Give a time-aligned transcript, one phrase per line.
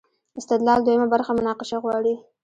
[0.39, 2.13] استدلال دویمه برخه مناقشه غواړي.